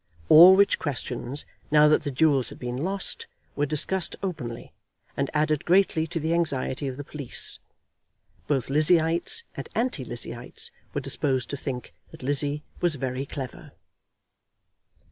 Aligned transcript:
All 0.29 0.55
which 0.55 0.79
questions, 0.79 1.45
now 1.69 1.87
that 1.87 2.01
the 2.01 2.09
jewels 2.09 2.49
had 2.49 2.57
been 2.57 2.77
lost, 2.77 3.27
were 3.55 3.67
discussed 3.67 4.15
openly, 4.23 4.73
and 5.15 5.29
added 5.31 5.63
greatly 5.63 6.07
to 6.07 6.19
the 6.19 6.33
anxiety 6.33 6.87
of 6.87 6.97
the 6.97 7.03
police. 7.03 7.59
Both 8.47 8.71
Lizzieites 8.71 9.43
and 9.55 9.69
anti 9.75 10.03
Lizzieites 10.03 10.71
were 10.95 11.01
disposed 11.01 11.51
to 11.51 11.57
think 11.57 11.93
that 12.09 12.23
Lizzie 12.23 12.63
was 12.79 12.95
very 12.95 13.27
clever. 13.27 13.73